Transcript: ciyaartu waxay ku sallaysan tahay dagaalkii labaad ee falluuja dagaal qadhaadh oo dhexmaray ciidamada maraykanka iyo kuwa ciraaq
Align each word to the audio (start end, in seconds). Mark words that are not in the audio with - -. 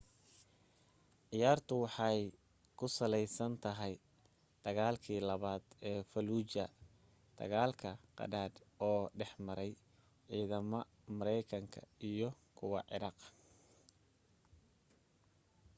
ciyaartu 1.29 1.75
waxay 1.85 2.19
ku 2.77 2.85
sallaysan 2.97 3.53
tahay 3.63 3.93
dagaalkii 4.65 5.19
labaad 5.29 5.63
ee 5.89 5.99
falluuja 6.11 6.65
dagaal 7.39 7.71
qadhaadh 8.17 8.57
oo 8.89 9.01
dhexmaray 9.19 9.71
ciidamada 10.27 10.91
maraykanka 11.17 11.79
iyo 12.09 12.29
kuwa 12.57 12.79
ciraaq 12.91 13.19